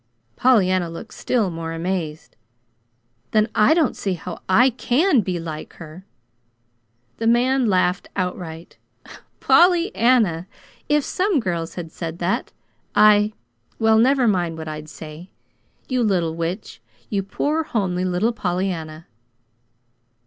Pollyanna 0.35 0.89
looked 0.89 1.13
still 1.13 1.51
more 1.51 1.73
amazed. 1.73 2.35
"Then 3.33 3.47
I 3.53 3.75
don't 3.75 3.95
see 3.95 4.15
how 4.15 4.41
I 4.49 4.71
CAN 4.71 5.21
be 5.21 5.39
like 5.39 5.73
her!" 5.73 6.07
The 7.17 7.27
man 7.27 7.67
laughed 7.67 8.09
outright. 8.15 8.77
"Pollyanna, 9.39 10.47
if 10.89 11.03
some 11.03 11.39
girls 11.39 11.75
had 11.75 11.91
said 11.91 12.17
that, 12.17 12.51
I 12.95 13.33
well, 13.77 13.99
never 13.99 14.27
mind 14.27 14.57
what 14.57 14.67
I'd 14.67 14.89
say. 14.89 15.29
You 15.87 16.01
little 16.01 16.33
witch! 16.33 16.81
you 17.11 17.21
poor, 17.21 17.61
homely 17.61 18.03
little 18.03 18.33
Pollyanna!" 18.33 19.05